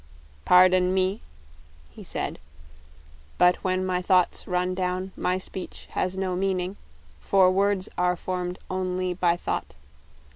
"Par 0.45 0.67
don 0.67 0.95
me," 0.95 1.21
he 1.91 2.03
said, 2.03 2.39
"but 3.37 3.57
when 3.57 3.85
my 3.85 4.01
thoughts 4.01 4.47
run 4.47 4.73
down, 4.73 5.11
my 5.15 5.37
speech 5.37 5.85
has 5.91 6.17
no 6.17 6.35
mean 6.35 6.59
ing, 6.59 6.77
for 7.19 7.51
words 7.51 7.87
are 7.99 8.15
formed 8.15 8.57
on 8.67 8.97
ly 8.97 9.13
by 9.13 9.37
thought. 9.37 9.75